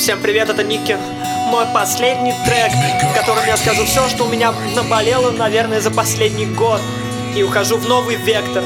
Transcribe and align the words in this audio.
Всем 0.00 0.18
привет, 0.18 0.48
это 0.48 0.64
Ники. 0.64 0.96
Мой 1.48 1.66
последний 1.74 2.32
трек, 2.46 2.72
в 2.72 3.14
котором 3.14 3.44
я 3.46 3.58
скажу 3.58 3.84
все, 3.84 4.08
что 4.08 4.24
у 4.24 4.28
меня 4.28 4.50
наболело, 4.74 5.30
наверное, 5.30 5.82
за 5.82 5.90
последний 5.90 6.46
год. 6.46 6.80
И 7.36 7.42
ухожу 7.42 7.76
в 7.76 7.86
новый 7.86 8.16
вектор. 8.16 8.64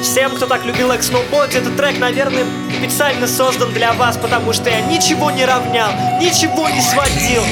Всем, 0.00 0.30
кто 0.36 0.46
так 0.46 0.64
любил 0.64 0.92
X 0.92 1.10
Snowboard, 1.10 1.58
этот 1.58 1.76
трек, 1.76 1.98
наверное, 1.98 2.44
специально 2.78 3.26
создан 3.26 3.72
для 3.72 3.94
вас, 3.94 4.16
потому 4.16 4.52
что 4.52 4.70
я 4.70 4.80
ничего 4.82 5.32
не 5.32 5.44
равнял, 5.44 5.90
ничего 6.20 6.68
не 6.68 6.80
сводил. 6.80 7.42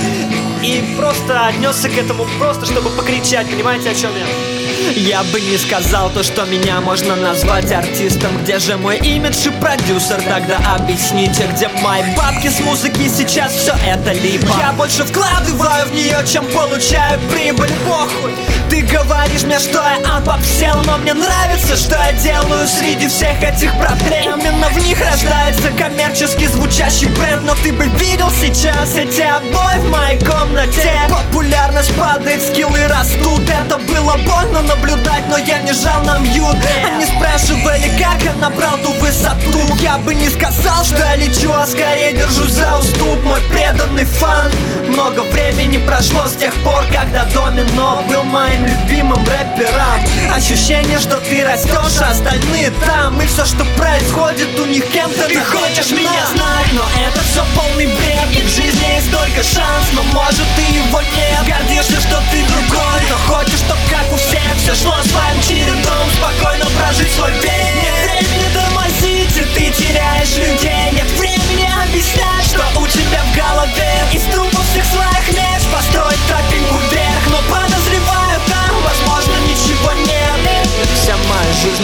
И 0.62 0.94
просто 0.96 1.48
отнесся 1.48 1.88
к 1.88 1.98
этому 1.98 2.26
просто, 2.38 2.66
чтобы 2.66 2.90
покричать, 2.90 3.50
понимаете, 3.50 3.90
о 3.90 3.94
чем 3.96 4.12
я? 4.16 4.63
Я 4.92 5.22
бы 5.24 5.40
не 5.40 5.56
сказал 5.56 6.10
то, 6.10 6.22
что 6.22 6.44
меня 6.44 6.80
можно 6.80 7.16
назвать 7.16 7.72
артистом. 7.72 8.36
Где 8.42 8.58
же 8.58 8.76
мой 8.76 8.98
имидж 8.98 9.46
и 9.46 9.50
продюсер? 9.50 10.20
Тогда 10.22 10.58
объясните, 10.76 11.48
где 11.54 11.68
мои 11.82 12.02
бабки 12.14 12.48
с 12.48 12.60
музыки? 12.60 13.08
Сейчас 13.08 13.52
все 13.52 13.72
это 13.86 14.12
либо. 14.12 14.46
Я 14.58 14.72
больше 14.72 15.04
вкладываю 15.04 15.86
в 15.86 15.94
нее, 15.94 16.18
чем 16.30 16.44
получаю 16.46 17.18
прибыль. 17.30 17.70
Похуй. 17.88 18.34
Ты 18.68 18.82
говоришь 18.82 19.42
мне, 19.42 19.58
что 19.58 19.78
я 19.78 20.16
обобсел 20.16 20.82
Но 20.86 20.98
мне 20.98 21.14
нравится, 21.14 21.76
что 21.76 21.96
я 21.96 22.12
делаю 22.12 22.66
среди 22.66 23.08
всех 23.08 23.42
этих 23.42 23.72
проблем. 23.78 24.40
Именно 24.40 24.68
в 24.68 24.78
них 24.84 24.98
рождается 25.00 25.70
коммерчески 25.78 26.46
звучащий 26.46 27.08
бренд. 27.08 27.42
Но 27.44 27.54
ты 27.56 27.72
бы 27.72 27.86
видел 27.86 28.30
сейчас 28.30 28.96
эти 28.96 29.22
обои 29.22 29.78
в 29.78 29.90
моей 29.90 30.18
комнате. 30.18 30.90
Популярность 31.08 31.94
падает, 31.94 32.42
скиллы 32.42 32.86
растут. 32.88 33.42
Это 33.48 33.78
было 33.78 34.16
больно, 34.18 34.62
но 34.62 34.73
наблюдать, 34.74 35.24
но 35.28 35.38
я 35.38 35.58
не 35.58 35.72
жал 35.72 36.02
на 36.04 36.18
мьют. 36.18 36.56
Они 36.84 37.04
спрашивали, 37.04 37.90
как 37.98 38.22
я 38.22 38.32
набрал 38.34 38.76
ту 38.78 38.92
высоту. 38.94 39.60
Я 39.80 39.98
бы 39.98 40.14
не 40.14 40.28
сказал, 40.28 40.84
что 40.84 40.98
я 40.98 41.16
лечу, 41.16 41.52
а 41.52 41.66
скорее 41.66 42.12
держусь 42.12 42.52
за 42.52 42.78
уступ. 42.78 43.22
Мой 43.24 43.40
преданный 43.50 44.04
фан. 44.04 44.50
Много 44.88 45.20
времени 45.20 45.78
прошло 45.78 46.26
с 46.26 46.34
тех 46.36 46.54
пор, 46.62 46.84
когда 46.92 47.24
Домино 47.26 48.04
был 48.08 48.22
моим 48.24 48.66
любимым 48.66 49.24
рэпером. 49.24 50.00
Ощущение, 50.34 50.98
что 50.98 51.16
ты 51.18 51.44
растешь, 51.44 52.00
а 52.00 52.10
остальные 52.10 52.70
там. 52.86 53.20
И 53.20 53.26
все, 53.26 53.44
что 53.44 53.64
происходит 53.76 54.58
у 54.58 54.66
них 54.66 54.86
кем-то 54.90 55.26
Ты 55.28 55.40
хочешь 55.40 55.90
меня 55.90 56.26
знать, 56.34 56.72
но 56.72 56.82
это 57.00 57.20
все 57.22 57.44
полный 57.54 57.86
бред. 57.86 58.28
И 58.32 58.42
в 58.42 58.48
жизни 58.48 58.94
есть 58.94 59.10
только 59.10 59.42
шанс, 59.42 59.86
но 59.94 60.02
может 60.12 60.46
ты 60.56 60.62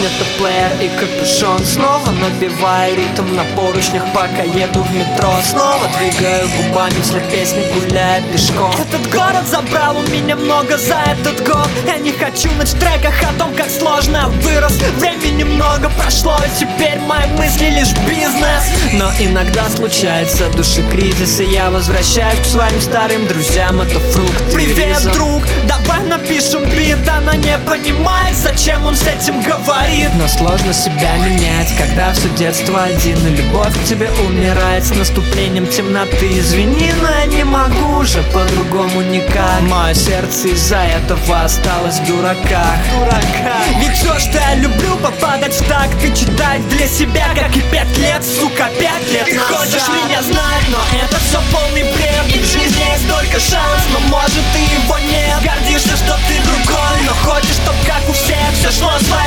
это 0.03 0.25
плеер 0.37 0.71
и 0.81 0.89
капюшон. 0.99 1.63
Снова 1.65 2.09
набиваю 2.11 2.95
ритм 2.95 3.35
на 3.35 3.43
поручнях, 3.55 4.03
пока 4.13 4.43
еду 4.43 4.81
в 4.81 4.93
метро. 4.93 5.31
Снова 5.49 5.87
двигаю 5.99 6.47
губами 6.57 6.99
вслед 7.01 7.23
песни, 7.29 7.63
гуляя 7.73 8.21
пешком. 8.31 8.71
Этот 8.79 9.11
город 9.11 9.45
забрал 9.47 9.97
у 9.97 10.01
меня 10.09 10.35
много 10.35 10.77
за 10.77 10.95
этот 11.05 11.45
год. 11.47 11.69
Я 11.85 11.97
не 11.97 12.11
хочу 12.11 12.51
ночь 12.53 12.69
в 12.69 12.79
треках 12.79 13.13
о 13.23 13.37
том, 13.37 13.53
как 13.53 13.69
сложно 13.69 14.29
вырос. 14.41 14.73
Времени 14.97 15.43
много 15.43 15.89
прошло, 15.89 16.35
и 16.45 16.59
теперь 16.59 16.99
мои 16.99 17.27
мысли 17.37 17.65
лишь 17.65 17.93
бизнес. 18.07 18.63
Но 18.93 19.11
иногда 19.19 19.69
случается 19.69 20.49
души 20.51 20.83
кризис 20.91 21.39
И 21.39 21.45
я 21.45 21.69
возвращаюсь 21.69 22.39
к 22.39 22.45
своим 22.45 22.81
старым 22.81 23.25
друзьям, 23.27 23.81
это 23.81 23.99
фрукт 23.99 24.53
Привет, 24.53 25.01
друг, 25.13 25.43
давай 25.67 26.03
напишем 26.03 26.63
бит 26.65 27.07
Она 27.07 27.35
не 27.35 27.57
понимает, 27.59 28.35
зачем 28.35 28.85
он 28.85 28.95
с 28.95 29.03
этим 29.07 29.41
говорит 29.41 29.90
Но 30.15 30.27
сложно 30.27 30.71
себя 30.71 31.17
менять, 31.17 31.75
когда 31.77 32.13
все 32.13 32.29
детство 32.29 32.83
один 32.83 33.17
И 33.27 33.35
любовь 33.35 33.73
к 33.73 33.83
тебе 33.83 34.09
умирает. 34.25 34.85
С 34.85 34.95
наступлением 34.95 35.67
темноты 35.67 36.39
Извини, 36.39 36.91
но 37.01 37.09
я 37.09 37.25
не 37.25 37.43
могу 37.43 37.97
уже 37.97 38.23
по-другому 38.33 39.01
никак. 39.01 39.61
Мое 39.61 39.93
сердце 39.93 40.49
из-за 40.49 40.77
этого 40.77 41.41
осталось 41.41 41.99
в 41.99 42.07
дураках. 42.07 42.77
Дураках 42.93 43.65
Ведь 43.79 43.97
все, 43.97 44.17
что 44.19 44.37
я 44.37 44.55
люблю, 44.55 44.95
попадать 44.97 45.53
в 45.53 45.67
такт 45.67 46.01
И 46.03 46.15
читать 46.15 46.67
для 46.69 46.87
себя, 46.87 47.27
как 47.35 47.55
и 47.57 47.61
пять 47.61 47.97
лет, 47.97 48.23
сука, 48.23 48.69
пять 48.79 49.11
лет. 49.11 49.25
Ты 49.25 49.35
назад. 49.35 49.57
хочешь 49.57 49.87
меня 49.89 50.21
знать, 50.21 50.65
но 50.69 50.79
это 51.03 51.17
все 51.19 51.39
полный 51.51 51.83
бред. 51.83 52.35
И 52.35 52.39
в 52.39 52.45
жизни 52.45 52.83
есть 52.93 53.09
только 53.09 53.39
шанс, 53.39 53.83
но 53.91 53.99
может 54.07 54.43
ты 54.53 54.59
его 54.59 54.97
нет. 54.99 55.41
Гордишься, 55.43 55.97
что 55.97 56.17
ты 56.27 56.39
другой, 56.45 56.97
но 57.05 57.13
хочешь, 57.29 57.55
чтоб 57.55 57.75
как 57.85 58.07
у 58.07 58.13
всех 58.13 58.37
Все 58.53 58.71
шло 58.71 58.91
своим 58.99 59.20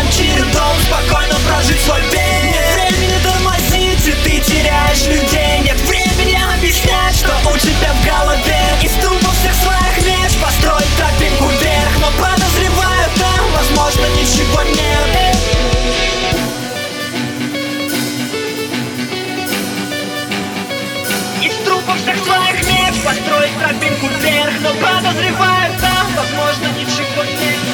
Из 21.85 21.87
трупов 21.87 22.01
всех 22.03 22.17
своих 22.17 22.67
меч 22.67 23.03
построить 23.05 23.59
тропинку 23.59 24.07
вверх 24.07 24.55
Но 24.63 24.71
подозреваю, 24.71 25.79
там, 25.81 26.07
возможно, 26.17 26.79
ничего 26.79 27.25
нет 27.25 27.74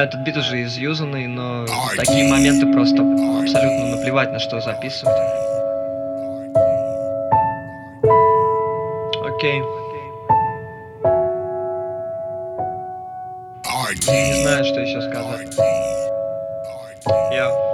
Знаю, 0.00 0.08
этот 0.08 0.20
бит 0.22 0.36
уже 0.38 0.62
изюзанный, 0.62 1.26
но 1.26 1.66
в 1.66 1.94
такие 1.94 2.26
моменты 2.26 2.72
просто 2.72 3.02
абсолютно 3.02 3.96
наплевать, 3.96 4.32
на 4.32 4.38
что 4.38 4.58
записывать. 4.58 5.14
Окей. 9.22 9.60
Не 14.08 14.42
знаю, 14.42 14.64
что 14.64 14.80
еще 14.80 15.02
сказать. 15.02 15.54
Я. 17.30 17.69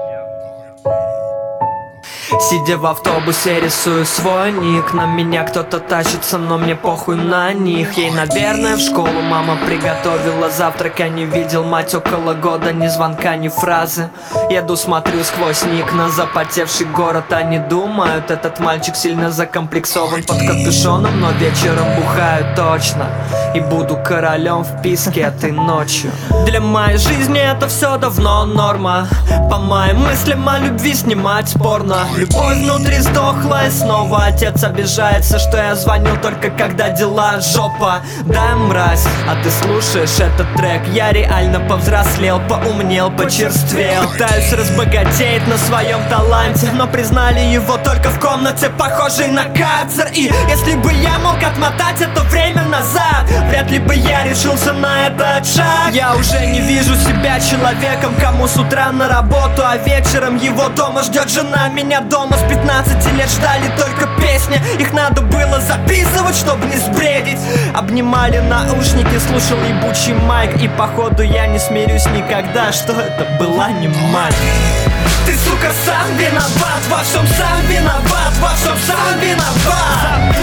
Сидя 2.38 2.76
в 2.76 2.84
автобусе, 2.84 3.60
рисую 3.60 4.04
свой 4.04 4.52
ник. 4.52 4.92
На 4.92 5.06
меня 5.06 5.42
кто-то 5.42 5.78
тащится, 5.80 6.36
но 6.36 6.58
мне 6.58 6.76
похуй 6.76 7.16
на 7.16 7.52
них. 7.52 7.96
Ей, 7.96 8.10
наверное, 8.10 8.76
в 8.76 8.80
школу 8.80 9.22
мама 9.22 9.56
приготовила 9.66 10.50
завтрак. 10.50 10.98
Я 10.98 11.08
не 11.08 11.24
видел 11.24 11.64
мать 11.64 11.94
около 11.94 12.34
года, 12.34 12.72
ни 12.72 12.88
звонка, 12.88 13.36
ни 13.36 13.48
фразы. 13.48 14.10
Еду, 14.50 14.76
смотрю 14.76 15.24
сквозь 15.24 15.64
ник 15.64 15.92
на 15.94 16.10
запотевший 16.10 16.86
город. 16.86 17.32
Они 17.32 17.58
думают, 17.58 18.30
этот 18.30 18.60
мальчик 18.60 18.96
сильно 18.96 19.30
закомплексован. 19.30 20.22
Под 20.22 20.38
капюшоном 20.38 21.20
Но 21.20 21.30
вечером 21.32 21.86
бухаю 21.96 22.54
точно. 22.54 23.06
И 23.54 23.60
буду 23.60 23.96
королем 23.96 24.62
в 24.62 24.82
писке 24.82 25.22
этой 25.22 25.52
ночью. 25.52 26.10
Для 26.44 26.60
моей 26.60 26.98
жизни 26.98 27.40
это 27.40 27.66
все 27.68 27.96
давно 27.96 28.44
норма. 28.44 29.08
По 29.50 29.58
моим 29.58 30.00
мыслям 30.00 30.46
о 30.48 30.58
любви 30.58 30.94
снимать 30.94 31.48
спорно 31.48 32.04
Любовь 32.26 32.56
внутри 32.58 32.98
сдохла 32.98 33.66
и 33.66 33.70
снова 33.70 34.24
отец 34.26 34.62
обижается 34.64 35.38
Что 35.38 35.58
я 35.58 35.74
звонил 35.74 36.16
только 36.20 36.50
когда 36.50 36.90
дела 36.90 37.40
жопа. 37.40 38.02
Да, 38.24 38.56
мразь, 38.56 39.04
а 39.28 39.36
ты 39.42 39.50
слушаешь 39.50 40.18
этот 40.18 40.52
трек? 40.56 40.82
Я 40.92 41.12
реально 41.12 41.60
повзрослел, 41.60 42.40
поумнел, 42.48 43.10
почерствел. 43.10 44.08
Пытаюсь 44.10 44.52
разбогатеть 44.52 45.46
на 45.46 45.56
своем 45.58 46.00
таланте 46.08 46.70
Но 46.72 46.86
признали 46.86 47.40
его 47.40 47.76
только 47.78 48.10
в 48.10 48.18
комнате, 48.20 48.70
похожей 48.70 49.28
на 49.28 49.44
карцер 49.44 50.08
И 50.12 50.30
если 50.48 50.74
бы 50.76 50.92
я 50.92 51.18
мог 51.18 51.42
отмотать 51.42 52.00
это 52.00 52.22
время 52.22 52.62
назад 52.64 53.05
Вряд 53.66 53.70
ли 53.70 53.78
бы 53.78 53.94
я 53.94 54.22
решился 54.22 54.72
на 54.72 55.08
этот 55.08 55.44
шаг. 55.46 55.92
Я 55.92 56.14
уже 56.14 56.46
не 56.46 56.60
вижу 56.60 56.94
себя 56.94 57.40
человеком, 57.40 58.14
кому 58.20 58.46
с 58.46 58.56
утра 58.56 58.92
на 58.92 59.08
работу 59.08 59.62
А 59.64 59.76
вечером 59.76 60.36
его 60.36 60.68
дома 60.68 61.02
ждет 61.02 61.28
жена 61.28 61.68
Меня 61.68 62.00
дома. 62.00 62.36
С 62.36 62.48
15 62.48 63.12
лет 63.14 63.28
ждали 63.28 63.66
только 63.76 64.08
песни 64.20 64.60
Их 64.78 64.92
надо 64.92 65.22
было 65.22 65.60
записывать, 65.60 66.36
чтобы 66.36 66.66
не 66.66 66.76
сбредить. 66.76 67.38
Обнимали 67.74 68.38
наушники, 68.38 69.18
слушал 69.18 69.58
ебучий 69.64 70.14
майк 70.14 70.62
И 70.62 70.68
походу 70.68 71.22
я 71.22 71.46
не 71.46 71.58
смирюсь 71.58 72.06
никогда, 72.06 72.72
что 72.72 72.92
это 72.92 73.26
была 73.40 73.70
не 73.70 73.88
мать 73.88 74.36
ты, 75.26 75.36
сука, 75.38 75.72
сам 75.84 76.16
виноват, 76.16 76.82
во 76.88 77.02
всем 77.02 77.26
сам 77.26 77.66
виноват, 77.66 78.32
во 78.40 78.54
всем 78.54 78.76
сам 78.86 79.18
виноват. 79.20 80.36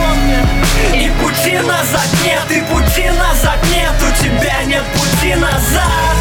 И 0.93 1.11
пути 1.21 1.57
назад 1.57 2.07
нет, 2.23 2.45
и 2.49 2.61
пути 2.61 3.09
назад 3.09 3.57
нет, 3.71 3.93
у 4.01 4.23
тебя 4.23 4.63
нет 4.65 4.83
пути 4.93 5.35
назад. 5.35 6.13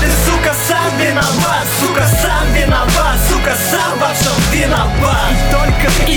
Ты, 0.00 0.06
сука, 0.26 0.54
сам 0.68 0.98
виноват, 0.98 1.66
сука, 1.80 2.06
сам 2.22 2.52
виноват, 2.54 3.18
сука, 3.28 3.56
сам 3.70 3.98
во 3.98 4.14
всем 4.14 4.32
виноват. 4.52 5.32
И 5.32 5.52
только 5.52 5.88
я 6.06 6.07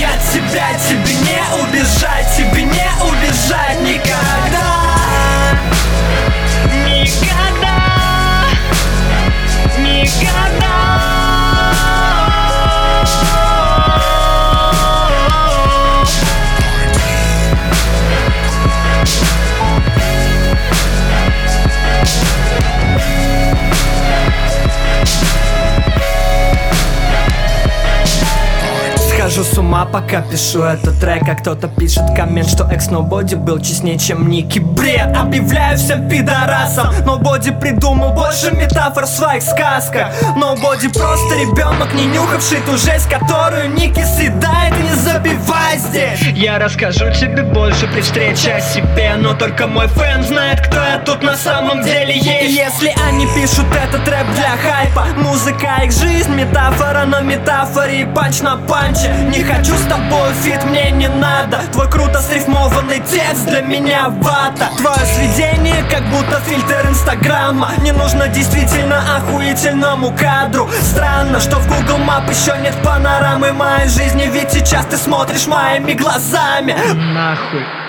пока 29.92 30.22
пишу 30.22 30.62
этот 30.62 30.98
трек 30.98 31.22
А 31.28 31.34
кто-то 31.34 31.68
пишет 31.68 32.04
коммент, 32.16 32.48
что 32.48 32.64
экс 32.64 32.90
Nobody 32.90 33.34
был 33.34 33.60
честнее, 33.60 33.98
чем 33.98 34.28
Ники 34.28 34.58
Бред, 34.58 35.14
объявляю 35.16 35.76
всем 35.76 36.08
пидорасам 36.08 36.92
Nobody 37.04 37.50
придумал 37.50 38.14
больше 38.14 38.50
метафор 38.52 39.04
в 39.04 39.08
своих 39.08 39.42
сказках. 39.42 40.08
Nobody 40.36 40.88
просто 40.88 41.36
ребенок, 41.36 41.92
не 41.94 42.06
нюхавший 42.06 42.58
ту 42.60 42.76
жесть 42.76 43.08
Которую 43.08 43.70
Ники 43.74 44.02
съедает, 44.04 44.74
не 44.82 44.94
забивай 44.94 45.78
здесь. 45.78 46.20
Я 46.34 46.58
расскажу 46.58 47.12
тебе 47.12 47.42
больше 47.42 47.86
при 47.88 48.00
встрече 48.00 48.54
о 48.54 48.60
себе 48.60 49.14
Но 49.18 49.34
только 49.34 49.66
мой 49.66 49.88
фэн 49.88 50.22
знает, 50.24 50.66
кто 50.66 50.76
я 50.76 50.98
тут 51.04 51.22
на 51.22 51.36
самом 51.36 51.82
деле 51.82 52.14
есть. 52.14 52.56
Если 52.56 52.94
они 53.08 53.26
пишут 53.34 53.66
этот 53.84 54.08
рэп 54.08 54.26
для 54.34 54.56
хайпа 54.56 55.06
Музыка 55.16 55.82
их 55.84 55.92
жизнь, 55.92 56.34
метафора 56.34 57.04
на 57.04 57.20
метафоре 57.20 58.02
и 58.02 58.04
панч 58.04 58.40
на 58.40 58.56
панче. 58.56 59.12
Не 59.28 59.42
хочу 59.42 59.74
с 60.32 60.36
тобой 60.36 60.52
фит, 60.52 60.64
мне 60.64 60.90
не 60.90 61.08
надо. 61.08 61.60
Твой 61.72 61.88
круто 61.90 62.20
срифмованный 62.20 63.00
текст 63.00 63.46
для 63.46 63.60
меня 63.60 64.08
вата. 64.08 64.70
Твое 64.76 65.06
сведение 65.06 65.84
как 65.90 66.04
будто 66.10 66.40
фильтр 66.40 66.86
инстаграма. 66.88 67.70
Не 67.82 67.92
нужно 67.92 68.28
действительно 68.28 69.16
охуительному 69.16 70.12
кадру. 70.16 70.68
Странно, 70.82 71.40
что 71.40 71.56
в 71.56 71.68
Google 71.68 71.98
Map 71.98 72.30
еще 72.30 72.56
нет 72.62 72.74
панорамы 72.82 73.52
моей 73.52 73.88
жизни. 73.88 74.28
Ведь 74.32 74.52
сейчас 74.52 74.86
ты 74.86 74.96
смотришь 74.96 75.46
моими 75.46 75.92
глазами. 75.92 76.74
Нахуй 76.94 77.81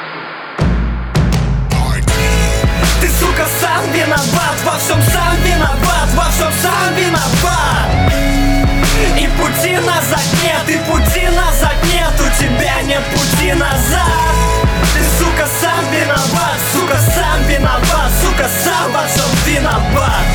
Сука, 18.43 18.49
сам 18.63 18.91
во 18.91 19.07
всем 19.07 19.25
виноват. 19.45 20.25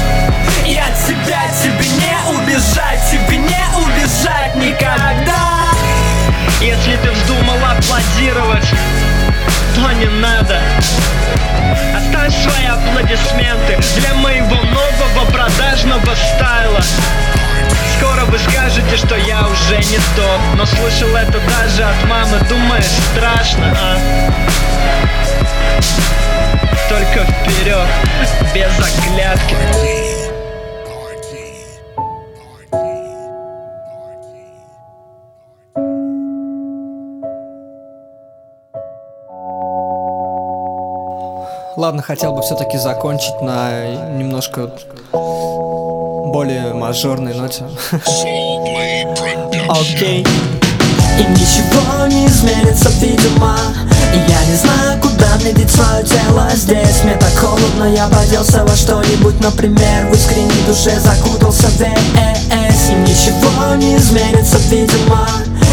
Я 0.65 0.87
тебя, 1.07 1.43
тебе 1.63 1.89
не 1.89 2.39
убежать, 2.39 3.01
тебе 3.11 3.37
не 3.39 3.65
убежать 3.77 4.55
никогда. 4.57 5.69
Если 6.61 6.97
ты 6.97 7.11
вздумал 7.11 7.57
аплодировать, 7.57 8.67
то 9.75 9.93
не 9.93 10.07
надо. 10.07 10.61
Оставь 11.97 12.35
свои 12.43 12.67
аплодисменты 12.67 13.79
для 13.97 14.15
моего 14.15 14.57
нового 14.57 15.31
продажного 15.31 16.15
стайла. 16.15 16.81
Скоро 17.99 18.25
вы 18.27 18.39
скажете, 18.39 18.97
что 18.97 19.17
я 19.17 19.47
уже 19.49 19.77
не 19.77 19.99
тот 20.17 20.41
Но 20.57 20.65
слышал 20.67 21.15
это 21.17 21.41
даже 21.41 21.85
от 21.85 22.09
мамы. 22.09 22.39
Думаешь, 22.49 22.85
страшно, 23.13 23.77
а? 23.77 23.99
Только 27.19 27.33
вперед, 27.33 27.89
без 28.55 28.71
оглядки 28.79 29.57
Ладно, 41.77 42.03
хотел 42.03 42.33
бы 42.35 42.43
все-таки 42.43 42.79
закончить 42.79 43.41
на 43.41 43.87
немножко 44.17 44.71
более 45.13 46.75
мажорной 46.75 47.35
ноте. 47.35 47.65
Окей. 49.69 50.25
И 51.19 51.25
ничего 51.31 52.07
не 52.07 52.27
изменится, 52.27 52.91
видимо 53.01 53.57
И 54.15 54.19
я 54.31 54.45
не 54.45 54.55
знаю, 54.55 55.01
деть 55.53 55.71
свое 55.71 56.05
тело 56.05 56.49
здесь. 56.55 57.03
Мне 57.05 57.15
так 57.15 57.33
холодно, 57.39 57.85
я 57.85 58.07
поделся 58.09 58.65
во 58.65 58.77
что-нибудь. 58.77 59.41
Например, 59.41 60.07
в 60.11 60.15
искренней 60.15 60.63
душе 60.67 60.99
закутался 61.01 61.69
в 61.69 61.77
ВС 61.77 62.91
И 62.91 62.95
ничего 62.95 63.75
не 63.77 63.97
изменится, 63.97 64.59
видимо. 64.71 65.29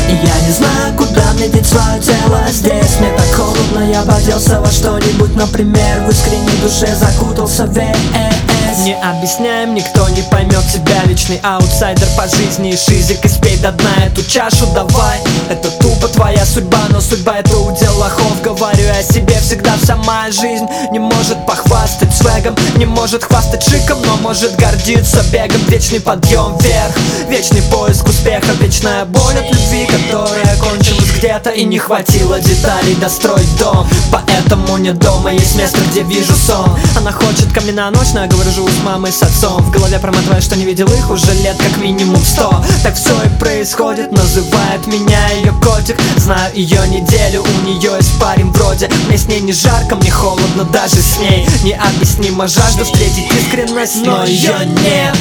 И 0.10 0.14
я 0.14 0.48
не 0.48 0.52
знаю, 0.52 0.96
куда 0.98 1.34
мне 1.34 1.48
деть 1.48 1.66
свое 1.66 2.00
тело 2.02 2.42
здесь. 2.52 3.00
Мне 3.00 3.12
так 3.18 3.34
холодно, 3.36 3.90
я 3.92 4.02
поделся 4.04 4.60
во 4.60 4.72
что-нибудь. 4.72 5.36
Например, 5.36 6.02
в 6.06 6.10
искренней 6.10 6.58
душе 6.62 6.96
закутался 6.96 7.66
в 7.66 7.74
ВС 7.74 8.56
не 8.86 8.94
объясняем, 8.94 9.74
никто 9.74 10.08
не 10.10 10.22
поймет 10.22 10.64
тебя. 10.72 11.04
Вечный 11.06 11.40
аутсайдер 11.44 12.08
по 12.16 12.28
жизни. 12.28 12.72
И 12.72 12.78
шизик 12.78 13.26
Испей 13.26 13.58
до 13.58 13.72
дна 13.72 14.06
эту 14.06 14.24
чашу, 14.24 14.68
давай 14.74 15.20
Это 15.50 15.70
тупо 15.80 16.08
твоя 16.08 16.46
судьба, 16.46 16.80
но 16.90 17.02
судьба 17.02 17.40
это 17.40 17.58
удел 17.58 17.98
лохов 17.98 18.42
Говорю 18.44 18.90
о 18.92 19.04
себе 19.04 19.35
всегда, 19.46 19.76
моя 20.06 20.32
жизнь 20.32 20.66
Не 20.92 21.00
может 21.00 21.46
похвастать 21.46 22.14
свегом 22.14 22.56
Не 22.78 22.86
может 22.86 23.24
хвастать 23.24 23.64
шиком, 23.64 24.00
но 24.06 24.18
может 24.18 24.56
гордиться 24.56 25.24
бегом. 25.32 25.62
Вечный 25.68 26.00
подъем 26.00 26.58
вверх, 26.60 26.96
вечный 27.30 27.62
поиск 27.64 28.08
успеха 28.08 28.52
Вечная 28.60 29.06
боль 29.06 29.36
от 29.36 29.52
любви, 29.52 29.86
которая 29.86 30.58
кончилась 30.58 31.12
где-то 31.18 31.52
И 31.52 31.64
не 31.64 31.78
хватило 31.78 32.40
деталей 32.40 32.96
достроить 32.96 33.58
дом. 33.58 33.88
Поэтому 34.12 34.78
не 34.78 34.92
дома 34.92 35.32
есть 35.32 35.56
место, 35.56 35.80
где 35.92 36.04
вижу 36.04 36.34
сон. 36.34 36.78
Она 36.98 37.12
хочет 37.12 37.52
ко 37.54 37.62
мне 37.62 37.72
на 37.72 37.90
ночь, 37.92 38.14
но 38.14 38.22
я 38.22 38.28
говорю, 38.28 38.52
живу 38.52 38.70
с 38.70 38.84
мамой, 38.84 39.12
с 39.12 39.22
отцом. 39.22 39.62
В 39.62 39.72
голове 39.72 40.00
промотываю, 40.00 40.42
что 40.42 40.56
не 40.56 40.66
видел 40.66 40.88
их 40.88 41.10
уже 41.10 41.34
лет 41.34 41.58
как 41.58 41.78
минимум 41.78 42.22
сто. 42.24 42.64
Так 42.84 42.96
все 42.96 43.12
и 43.24 43.40
происходит, 43.40 44.12
называет 44.12 44.88
меня 44.88 45.28
ее 45.30 45.52
котик. 45.64 45.98
Знаю 46.18 46.52
ее 46.56 46.88
неделю, 46.88 47.44
у 47.44 47.66
нее 47.66 47.92
есть 47.98 48.20
парень 48.20 48.52
вроде. 48.52 48.90
Мне 49.08 49.18
с 49.18 49.28
ней 49.28 49.35
не 49.40 49.54
жарко, 49.54 49.96
мне 49.96 50.12
холодно 50.12 50.64
даже 50.66 51.02
с 51.02 51.18
ней. 51.20 51.48
Необъяснимо 51.64 52.48
жажду 52.48 52.86
встретить 52.86 53.32
искренность, 53.34 54.06
но 54.06 54.24
ее 54.26 54.54
нет. 54.66 55.16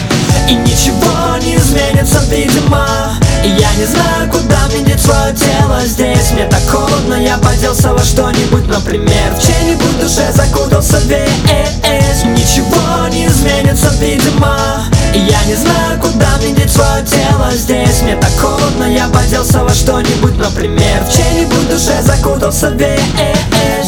И 0.49 0.55
ничего 0.55 1.37
не 1.41 1.57
изменится, 1.57 2.21
видимо 2.29 2.87
И 3.43 3.49
я 3.49 3.73
не 3.77 3.87
знаю, 3.87 4.31
куда 4.31 4.67
мне 4.67 4.99
свое 4.99 5.35
тело. 5.35 5.81
Здесь 5.87 6.33
Мне 6.33 6.45
так 6.47 6.61
холодно, 6.69 7.15
я 7.15 7.39
поделся 7.39 7.95
во 7.95 8.01
что-нибудь, 8.01 8.67
например 8.67 9.35
В 9.35 9.43
чей-нибудь 9.43 10.01
душе 10.01 10.31
закутался 10.35 10.99
в 10.99 11.05
ВС 11.05 12.25
Ничего 12.25 13.09
не 13.11 13.27
изменится, 13.27 13.91
видимо 14.01 14.85
И 15.15 15.19
я 15.19 15.43
не 15.47 15.55
знаю, 15.55 15.99
куда 16.01 16.37
мне 16.39 16.55
деть 16.55 16.73
свое 16.73 17.03
тело. 17.05 17.51
Здесь 17.55 18.03
Мне 18.03 18.17
так 18.17 18.33
холодно, 18.39 18.85
я 18.85 19.09
поделся 19.09 19.65
во 19.65 19.73
что-нибудь 19.73 20.37
Например, 20.37 21.05
в 21.05 21.13
чьей-нибудь 21.15 21.71
душе 21.71 22.03
закутался 22.03 22.71
в 22.71 22.77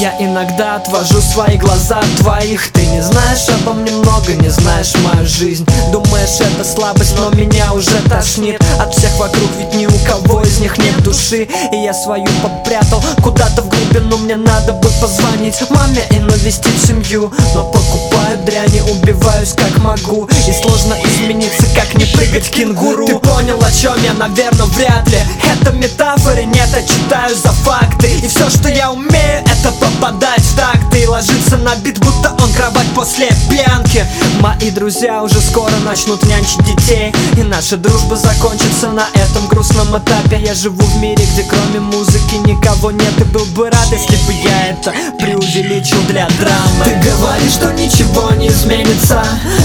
Я 0.06 0.14
иногда 0.24 0.76
отвожу 0.76 1.20
свои 1.20 1.56
глаза 1.56 1.98
от 1.98 2.16
твоих. 2.20 2.70
Ты 2.70 2.86
не 2.86 3.00
знаешь 3.00 3.48
обо 3.48 3.72
мне 3.72 3.90
много, 3.90 4.34
не 4.34 4.48
знаешь 4.50 4.94
мою 4.98 5.26
жизнь. 5.26 5.66
Думаешь, 5.90 6.38
это 6.38 6.62
слабость, 6.62 7.16
но 7.18 7.30
меня 7.30 7.72
уже 7.72 8.00
тошнит 8.08 8.62
От 8.78 8.94
всех 8.94 9.10
вокруг, 9.18 9.50
ведь 9.58 9.74
ни 9.74 9.86
у 9.86 9.98
кого 10.06 10.42
из 10.42 10.60
них 10.60 10.78
нет 10.78 11.02
души. 11.02 11.48
И 11.72 11.76
я 11.76 11.92
свою 11.92 12.28
попрятал 12.40 13.02
куда-то 13.20 13.62
в 13.62 13.68
глубину 13.68 14.18
Мне 14.18 14.36
надо 14.36 14.74
бы 14.74 14.88
позвонить 15.00 15.60
маме 15.70 16.04
и 16.10 16.20
навестить 16.20 16.86
семью. 16.86 17.32
Но 17.56 17.64
покупаю 17.64 18.38
дряни, 18.44 18.82
убиваюсь 18.82 19.54
как 19.54 19.76
могу. 19.78 20.28
И 20.46 20.52
сложно 20.52 20.94
изменить 21.02 21.16
измениться, 21.26 21.66
как 21.74 21.94
не 21.94 22.04
прыгать 22.04 22.48
кенгуру. 22.50 23.06
Ты 23.06 23.18
понял, 23.18 23.58
о 23.62 23.72
чем 23.72 23.94
я, 24.02 24.14
наверное, 24.14 24.66
вряд 24.66 25.08
ли. 25.08 25.18
Это 25.42 25.72
метафоры, 25.72 26.44
нет, 26.44 26.68
я 26.72 26.82
читаю 26.82 27.34
за 27.34 27.50
факты. 27.50 28.08
И 28.22 28.28
все, 28.28 28.48
что 28.50 28.68
я 28.68 28.92
умею, 28.92 29.42
это 29.44 29.72
попадать 29.96 30.40
в 30.40 30.56
такты 30.56 31.02
И 31.02 31.06
ложиться 31.06 31.56
на 31.58 31.74
бит, 31.76 31.98
будто 31.98 32.30
он 32.42 32.52
кровать 32.52 32.86
после 32.94 33.28
пьянки. 33.50 34.04
Мои 34.40 34.70
друзья 34.70 35.22
уже 35.22 35.40
скоро 35.40 35.72
начнут 35.84 36.22
нянчить 36.24 36.64
детей. 36.64 37.14
И 37.36 37.42
наша 37.42 37.76
дружба 37.76 38.16
закончится 38.16 38.88
на 38.88 39.06
этом 39.14 39.46
грустном 39.48 39.96
этапе. 39.96 40.40
Я 40.44 40.54
живу 40.54 40.82
в 40.82 40.96
мире, 41.00 41.24
где 41.32 41.44
кроме 41.44 41.80
музыки 41.80 42.36
никого 42.46 42.90
нет. 42.90 43.12
И 43.18 43.24
был 43.24 43.44
бы 43.46 43.70
рад, 43.70 43.88
если 43.90 44.16
бы 44.26 44.32
я 44.32 44.68
это 44.68 44.92
преувеличил 45.18 46.00
для 46.08 46.28
драмы. 46.38 46.84
Ты 46.84 47.10
говоришь, 47.10 47.52
что 47.52 47.72
ничего 47.72 48.30
не 48.32 48.48
изменится. 48.48 49.22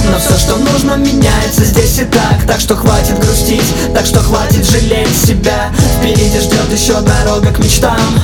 Но 0.10 0.18
все, 0.20 0.38
что 0.38 0.58
нужно, 0.58 0.96
меняется 0.96 1.64
здесь 1.64 2.00
и 2.00 2.06
так. 2.06 2.46
Так 2.48 2.60
что 2.60 2.76
хватит 2.76 3.20
грустить, 3.20 3.94
так 3.94 4.06
что 4.06 4.20
хватит 4.20 4.66
жалеть 4.70 5.16
себя. 5.16 5.72
Впереди 6.00 6.40
ждет 6.40 6.72
еще 6.72 7.00
дорога 7.02 7.52
к 7.52 7.60
мечтам 7.60 8.21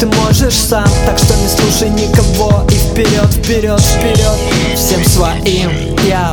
ты 0.00 0.06
можешь 0.06 0.54
сам 0.54 0.88
Так 1.04 1.18
что 1.18 1.36
не 1.36 1.48
слушай 1.48 1.90
никого. 1.90 2.64
И 2.70 2.74
вперед, 2.74 3.30
вперед, 3.30 3.80
вперед. 3.80 4.38
Всем 4.74 5.04
своим, 5.04 5.96
я 6.08 6.32